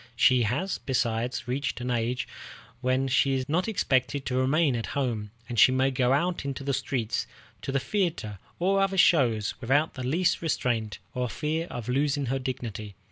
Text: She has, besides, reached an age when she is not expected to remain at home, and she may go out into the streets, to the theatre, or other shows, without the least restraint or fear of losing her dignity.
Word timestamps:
She 0.15 0.41
has, 0.41 0.79
besides, 0.79 1.47
reached 1.47 1.79
an 1.79 1.91
age 1.91 2.27
when 2.81 3.07
she 3.07 3.35
is 3.35 3.47
not 3.47 3.67
expected 3.67 4.25
to 4.25 4.35
remain 4.35 4.75
at 4.75 4.87
home, 4.97 5.29
and 5.47 5.59
she 5.59 5.71
may 5.71 5.91
go 5.91 6.11
out 6.11 6.43
into 6.43 6.63
the 6.63 6.73
streets, 6.73 7.27
to 7.61 7.71
the 7.71 7.79
theatre, 7.79 8.39
or 8.57 8.81
other 8.81 8.97
shows, 8.97 9.53
without 9.61 9.93
the 9.93 10.01
least 10.03 10.41
restraint 10.41 10.97
or 11.13 11.29
fear 11.29 11.67
of 11.67 11.87
losing 11.87 12.25
her 12.33 12.39
dignity. 12.39 12.95